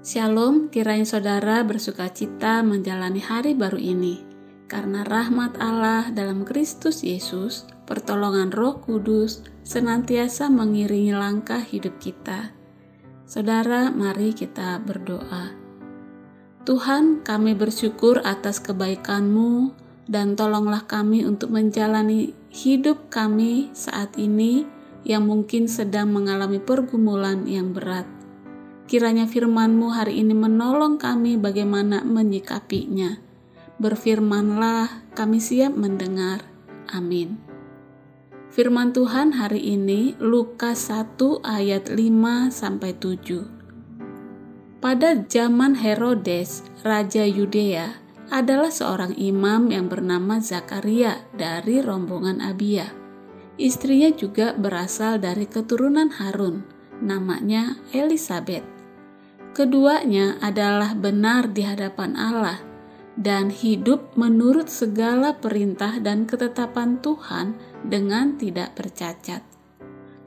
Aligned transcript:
Shalom, 0.00 0.72
kiranya 0.72 1.04
saudara 1.04 1.60
bersuka 1.60 2.08
cita 2.08 2.64
menjalani 2.64 3.20
hari 3.20 3.52
baru 3.52 3.76
ini. 3.76 4.24
Karena 4.64 5.04
rahmat 5.04 5.60
Allah 5.60 6.08
dalam 6.08 6.48
Kristus 6.48 7.04
Yesus, 7.04 7.68
pertolongan 7.84 8.48
Roh 8.48 8.80
Kudus 8.80 9.44
senantiasa 9.60 10.48
mengiringi 10.48 11.12
langkah 11.12 11.60
hidup 11.60 12.00
kita. 12.00 12.48
Saudara, 13.28 13.92
mari 13.92 14.32
kita 14.32 14.80
berdoa. 14.80 15.52
Tuhan, 16.64 17.20
kami 17.20 17.52
bersyukur 17.52 18.24
atas 18.24 18.56
kebaikan-Mu 18.64 19.76
dan 20.08 20.32
tolonglah 20.32 20.88
kami 20.88 21.28
untuk 21.28 21.52
menjalani 21.52 22.32
hidup 22.48 23.12
kami 23.12 23.68
saat 23.76 24.16
ini 24.16 24.64
yang 25.04 25.28
mungkin 25.28 25.68
sedang 25.68 26.08
mengalami 26.08 26.56
pergumulan 26.56 27.44
yang 27.44 27.76
berat. 27.76 28.19
Kiranya 28.90 29.30
firman-Mu 29.30 29.94
hari 29.94 30.18
ini 30.18 30.34
menolong 30.34 30.98
kami 30.98 31.38
bagaimana 31.38 32.02
menyikapinya. 32.02 33.22
Berfirmanlah, 33.78 35.14
kami 35.14 35.38
siap 35.38 35.78
mendengar. 35.78 36.42
Amin. 36.90 37.38
Firman 38.50 38.90
Tuhan 38.90 39.38
hari 39.38 39.62
ini 39.78 40.18
Lukas 40.18 40.90
1 40.90 41.22
ayat 41.46 41.86
5 41.86 42.50
sampai 42.50 42.90
7. 42.98 44.82
Pada 44.82 45.22
zaman 45.22 45.78
Herodes, 45.78 46.66
raja 46.82 47.22
Yudea, 47.22 47.94
adalah 48.34 48.74
seorang 48.74 49.14
imam 49.14 49.70
yang 49.70 49.86
bernama 49.86 50.42
Zakaria 50.42 51.30
dari 51.38 51.78
rombongan 51.78 52.42
Abia. 52.42 52.90
Istrinya 53.54 54.10
juga 54.10 54.50
berasal 54.58 55.22
dari 55.22 55.46
keturunan 55.46 56.10
Harun, 56.10 56.66
namanya 56.98 57.78
Elizabeth. 57.94 58.79
Keduanya 59.50 60.38
adalah 60.38 60.94
benar 60.94 61.50
di 61.50 61.66
hadapan 61.66 62.14
Allah 62.14 62.62
dan 63.18 63.50
hidup 63.50 64.14
menurut 64.14 64.70
segala 64.70 65.34
perintah 65.34 65.98
dan 65.98 66.22
ketetapan 66.22 67.02
Tuhan 67.02 67.58
dengan 67.82 68.38
tidak 68.38 68.78
bercacat. 68.78 69.42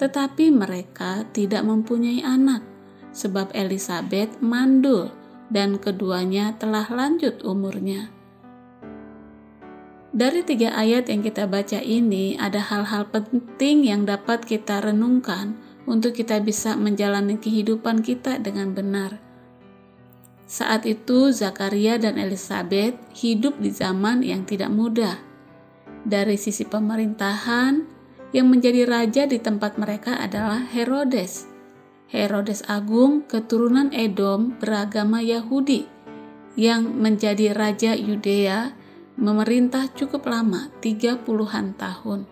Tetapi 0.00 0.48
mereka 0.48 1.28
tidak 1.36 1.68
mempunyai 1.68 2.24
anak, 2.24 2.64
sebab 3.12 3.52
Elizabeth 3.52 4.40
mandul 4.40 5.12
dan 5.52 5.76
keduanya 5.76 6.56
telah 6.56 6.88
lanjut 6.88 7.44
umurnya. 7.44 8.08
Dari 10.10 10.42
tiga 10.42 10.74
ayat 10.74 11.06
yang 11.06 11.22
kita 11.22 11.46
baca 11.46 11.78
ini, 11.78 12.34
ada 12.34 12.58
hal-hal 12.58 13.06
penting 13.12 13.86
yang 13.86 14.08
dapat 14.08 14.42
kita 14.42 14.82
renungkan 14.82 15.54
untuk 15.90 16.14
kita 16.14 16.38
bisa 16.38 16.78
menjalani 16.78 17.34
kehidupan 17.34 18.06
kita 18.06 18.38
dengan 18.38 18.70
benar. 18.70 19.18
Saat 20.46 20.86
itu, 20.86 21.34
Zakaria 21.34 21.98
dan 21.98 22.14
Elizabeth 22.14 22.94
hidup 23.18 23.58
di 23.58 23.74
zaman 23.74 24.22
yang 24.22 24.46
tidak 24.46 24.70
mudah. 24.70 25.18
Dari 26.06 26.38
sisi 26.38 26.62
pemerintahan, 26.62 27.82
yang 28.30 28.46
menjadi 28.46 28.86
raja 28.86 29.26
di 29.26 29.42
tempat 29.42 29.74
mereka 29.78 30.14
adalah 30.18 30.62
Herodes. 30.62 31.50
Herodes 32.10 32.62
Agung, 32.66 33.26
keturunan 33.26 33.90
Edom 33.90 34.54
beragama 34.58 35.22
Yahudi, 35.22 35.86
yang 36.54 36.86
menjadi 36.98 37.54
raja 37.54 37.94
Yudea, 37.94 38.74
memerintah 39.18 39.90
cukup 39.94 40.26
lama, 40.26 40.70
30-an 40.82 41.78
tahun. 41.78 42.26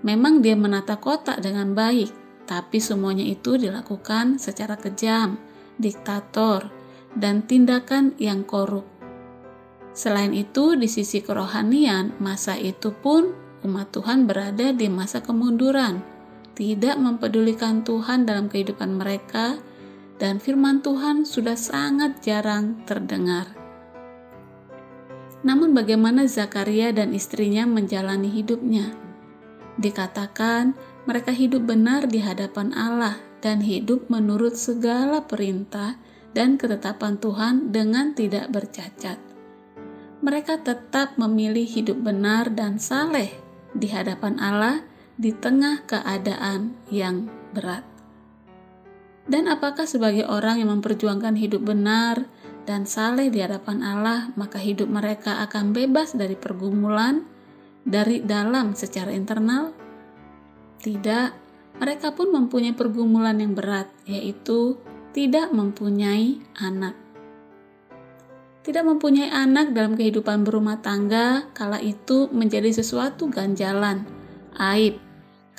Memang 0.00 0.40
dia 0.40 0.56
menata 0.56 0.96
kota 0.96 1.36
dengan 1.36 1.76
baik, 1.76 2.21
tapi 2.44 2.82
semuanya 2.82 3.24
itu 3.24 3.54
dilakukan 3.56 4.38
secara 4.42 4.74
kejam, 4.76 5.38
diktator, 5.78 6.68
dan 7.14 7.44
tindakan 7.44 8.16
yang 8.16 8.42
korup. 8.42 8.88
Selain 9.92 10.32
itu, 10.32 10.72
di 10.72 10.88
sisi 10.88 11.20
kerohanian, 11.20 12.16
masa 12.16 12.56
itu 12.56 12.96
pun 12.96 13.36
umat 13.62 13.92
Tuhan 13.92 14.24
berada 14.24 14.72
di 14.72 14.88
masa 14.88 15.20
kemunduran, 15.20 16.00
tidak 16.56 16.96
mempedulikan 16.96 17.84
Tuhan 17.84 18.24
dalam 18.24 18.48
kehidupan 18.48 18.96
mereka, 18.96 19.60
dan 20.16 20.40
firman 20.40 20.80
Tuhan 20.80 21.28
sudah 21.28 21.56
sangat 21.60 22.24
jarang 22.24 22.80
terdengar. 22.88 23.52
Namun, 25.44 25.76
bagaimana 25.76 26.24
Zakaria 26.24 26.94
dan 26.94 27.12
istrinya 27.12 27.68
menjalani 27.68 28.30
hidupnya? 28.32 28.94
Dikatakan 29.76 30.72
mereka 31.02 31.34
hidup 31.34 31.66
benar 31.66 32.06
di 32.06 32.22
hadapan 32.22 32.70
Allah 32.74 33.18
dan 33.42 33.58
hidup 33.66 34.06
menurut 34.06 34.54
segala 34.54 35.26
perintah 35.26 35.98
dan 36.30 36.54
ketetapan 36.54 37.18
Tuhan 37.18 37.74
dengan 37.74 38.14
tidak 38.14 38.48
bercacat. 38.54 39.18
Mereka 40.22 40.62
tetap 40.62 41.18
memilih 41.18 41.66
hidup 41.66 41.98
benar 41.98 42.54
dan 42.54 42.78
saleh 42.78 43.34
di 43.74 43.90
hadapan 43.90 44.38
Allah 44.38 44.86
di 45.18 45.34
tengah 45.34 45.82
keadaan 45.90 46.78
yang 46.94 47.26
berat. 47.50 47.82
Dan 49.26 49.50
apakah 49.50 49.86
sebagai 49.86 50.26
orang 50.26 50.62
yang 50.62 50.70
memperjuangkan 50.78 51.34
hidup 51.34 51.66
benar 51.66 52.30
dan 52.62 52.86
saleh 52.86 53.26
di 53.30 53.42
hadapan 53.42 53.82
Allah, 53.82 54.30
maka 54.38 54.62
hidup 54.62 54.86
mereka 54.86 55.42
akan 55.42 55.74
bebas 55.74 56.14
dari 56.14 56.38
pergumulan 56.38 57.26
dari 57.82 58.22
dalam 58.22 58.78
secara 58.78 59.10
internal 59.10 59.81
tidak, 60.82 61.38
mereka 61.78 62.12
pun 62.12 62.34
mempunyai 62.34 62.74
pergumulan 62.74 63.38
yang 63.38 63.54
berat, 63.54 63.88
yaitu 64.04 64.76
tidak 65.14 65.54
mempunyai 65.54 66.42
anak. 66.58 66.98
Tidak 68.62 68.82
mempunyai 68.82 69.30
anak 69.30 69.70
dalam 69.70 69.94
kehidupan 69.94 70.42
berumah 70.42 70.82
tangga, 70.82 71.46
kala 71.54 71.78
itu 71.78 72.26
menjadi 72.34 72.70
sesuatu 72.70 73.30
ganjalan, 73.30 74.06
aib, 74.58 74.98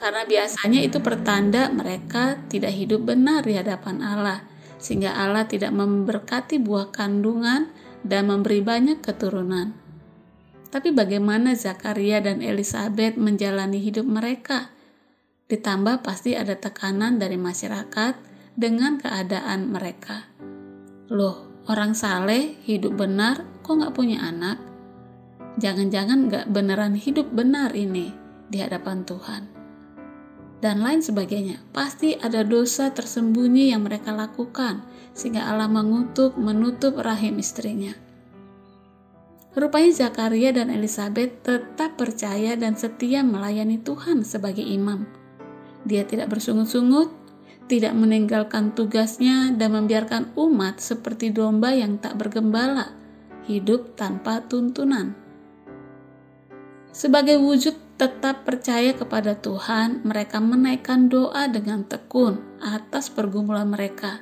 karena 0.04 0.28
biasanya 0.28 0.84
itu 0.84 1.00
pertanda 1.00 1.72
mereka 1.72 2.36
tidak 2.52 2.76
hidup 2.76 3.08
benar 3.08 3.48
di 3.48 3.56
hadapan 3.56 4.04
Allah, 4.04 4.44
sehingga 4.76 5.16
Allah 5.16 5.48
tidak 5.48 5.72
memberkati 5.72 6.60
buah 6.60 6.92
kandungan 6.92 7.72
dan 8.04 8.28
memberi 8.28 8.60
banyak 8.60 9.00
keturunan. 9.00 9.72
Tapi 10.74 10.90
bagaimana 10.90 11.54
Zakaria 11.54 12.20
dan 12.20 12.42
Elizabeth 12.44 13.16
menjalani 13.16 13.78
hidup 13.78 14.10
mereka? 14.10 14.73
Ditambah 15.54 16.02
pasti 16.02 16.34
ada 16.34 16.58
tekanan 16.58 17.22
dari 17.22 17.38
masyarakat 17.38 18.18
dengan 18.58 18.98
keadaan 18.98 19.70
mereka. 19.70 20.26
Loh, 21.14 21.62
orang 21.70 21.94
saleh 21.94 22.58
hidup 22.66 22.98
benar 22.98 23.46
kok 23.62 23.78
nggak 23.78 23.94
punya 23.94 24.26
anak? 24.26 24.58
Jangan-jangan 25.62 26.26
nggak 26.26 26.46
beneran 26.50 26.98
hidup 26.98 27.30
benar 27.30 27.70
ini 27.78 28.10
di 28.50 28.66
hadapan 28.66 29.06
Tuhan. 29.06 29.46
Dan 30.58 30.82
lain 30.82 31.06
sebagainya, 31.06 31.62
pasti 31.70 32.18
ada 32.18 32.42
dosa 32.42 32.90
tersembunyi 32.90 33.78
yang 33.78 33.86
mereka 33.86 34.10
lakukan 34.10 34.82
sehingga 35.14 35.46
Allah 35.46 35.70
mengutuk 35.70 36.34
menutup 36.34 36.98
rahim 36.98 37.38
istrinya. 37.38 37.94
Rupanya 39.54 39.94
Zakaria 39.94 40.50
dan 40.50 40.74
Elizabeth 40.74 41.46
tetap 41.46 41.94
percaya 41.94 42.58
dan 42.58 42.74
setia 42.74 43.22
melayani 43.22 43.78
Tuhan 43.78 44.26
sebagai 44.26 44.66
imam 44.66 45.22
dia 45.84 46.08
tidak 46.08 46.32
bersungut-sungut, 46.32 47.12
tidak 47.68 47.96
meninggalkan 47.96 48.76
tugasnya, 48.76 49.56
dan 49.56 49.76
membiarkan 49.76 50.36
umat 50.36 50.80
seperti 50.84 51.32
domba 51.32 51.72
yang 51.72 52.00
tak 52.00 52.20
bergembala, 52.20 52.92
hidup 53.48 53.96
tanpa 53.96 54.44
tuntunan. 54.44 55.16
Sebagai 56.94 57.42
wujud 57.42 57.74
tetap 57.98 58.46
percaya 58.46 58.94
kepada 58.94 59.38
Tuhan, 59.38 60.04
mereka 60.06 60.42
menaikkan 60.42 61.10
doa 61.10 61.50
dengan 61.50 61.86
tekun 61.86 62.42
atas 62.62 63.10
pergumulan 63.10 63.70
mereka. 63.70 64.22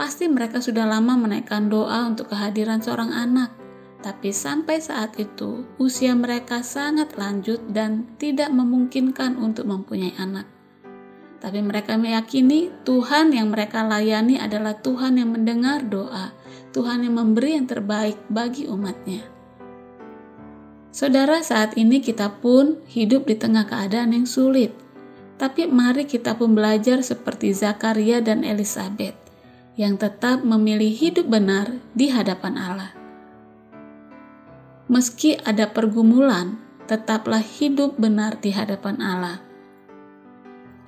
Pasti 0.00 0.28
mereka 0.32 0.64
sudah 0.64 0.88
lama 0.88 1.12
menaikkan 1.20 1.68
doa 1.68 2.08
untuk 2.08 2.32
kehadiran 2.32 2.80
seorang 2.80 3.12
anak, 3.12 3.52
tapi 4.00 4.32
sampai 4.32 4.80
saat 4.80 5.20
itu, 5.20 5.68
usia 5.76 6.16
mereka 6.16 6.64
sangat 6.64 7.20
lanjut 7.20 7.60
dan 7.68 8.08
tidak 8.16 8.48
memungkinkan 8.48 9.36
untuk 9.36 9.68
mempunyai 9.68 10.16
anak. 10.16 10.48
Tapi 11.40 11.60
mereka 11.60 12.00
meyakini 12.00 12.72
Tuhan 12.84 13.32
yang 13.32 13.52
mereka 13.52 13.84
layani 13.84 14.40
adalah 14.40 14.76
Tuhan 14.80 15.20
yang 15.20 15.36
mendengar 15.36 15.84
doa, 15.84 16.32
Tuhan 16.72 17.04
yang 17.04 17.16
memberi 17.16 17.56
yang 17.60 17.68
terbaik 17.68 18.16
bagi 18.32 18.68
umatnya. 18.68 19.24
Saudara, 20.92 21.40
saat 21.40 21.76
ini 21.76 22.00
kita 22.00 22.40
pun 22.40 22.80
hidup 22.88 23.28
di 23.28 23.36
tengah 23.36 23.68
keadaan 23.68 24.16
yang 24.16 24.28
sulit. 24.28 24.72
Tapi 25.40 25.64
mari 25.64 26.04
kita 26.04 26.36
pun 26.36 26.52
belajar 26.52 27.00
seperti 27.00 27.56
Zakaria 27.56 28.20
dan 28.20 28.44
Elizabeth 28.44 29.16
yang 29.80 29.96
tetap 29.96 30.44
memilih 30.44 30.92
hidup 30.92 31.24
benar 31.32 31.80
di 31.96 32.12
hadapan 32.12 32.60
Allah. 32.60 32.99
Meski 34.90 35.38
ada 35.46 35.70
pergumulan, 35.70 36.58
tetaplah 36.90 37.38
hidup 37.38 37.94
benar 37.94 38.42
di 38.42 38.50
hadapan 38.50 38.98
Allah. 38.98 39.38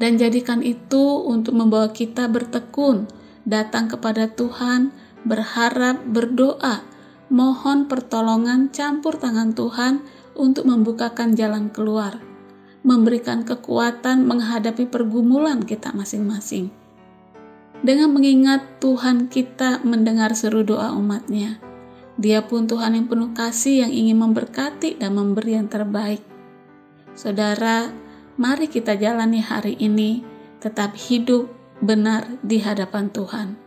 Dan 0.03 0.19
jadikan 0.19 0.59
itu 0.67 1.23
untuk 1.23 1.55
membawa 1.55 1.95
kita 1.95 2.27
bertekun 2.27 3.07
datang 3.47 3.87
kepada 3.87 4.27
Tuhan, 4.27 4.91
berharap, 5.23 6.03
berdoa, 6.03 6.83
mohon 7.31 7.87
pertolongan 7.87 8.75
campur 8.75 9.23
tangan 9.23 9.55
Tuhan 9.55 10.03
untuk 10.35 10.67
membukakan 10.67 11.39
jalan 11.39 11.71
keluar, 11.71 12.19
memberikan 12.83 13.47
kekuatan 13.47 14.27
menghadapi 14.27 14.91
pergumulan 14.91 15.63
kita 15.63 15.95
masing-masing. 15.95 16.75
Dengan 17.87 18.11
mengingat 18.11 18.83
Tuhan 18.83 19.31
kita 19.31 19.87
mendengar 19.87 20.35
seru 20.35 20.67
doa 20.67 20.91
umatnya, 20.91 21.63
dia 22.23 22.47
pun 22.47 22.71
Tuhan 22.71 22.95
yang 22.95 23.11
penuh 23.11 23.35
kasih 23.35 23.83
yang 23.83 23.91
ingin 23.91 24.23
memberkati 24.23 25.03
dan 25.03 25.19
memberi 25.19 25.59
yang 25.59 25.67
terbaik. 25.67 26.23
Saudara, 27.19 27.91
mari 28.39 28.71
kita 28.71 28.95
jalani 28.95 29.43
hari 29.43 29.75
ini 29.83 30.23
tetap 30.63 30.95
hidup 30.95 31.51
benar 31.83 32.39
di 32.47 32.63
hadapan 32.63 33.11
Tuhan. 33.11 33.59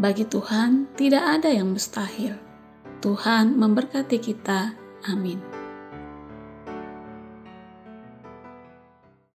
Bagi 0.00 0.24
Tuhan 0.24 0.88
tidak 0.96 1.20
ada 1.20 1.52
yang 1.52 1.68
mustahil. 1.68 2.40
Tuhan 3.04 3.60
memberkati 3.60 4.16
kita. 4.16 4.72
Amin. 5.04 5.51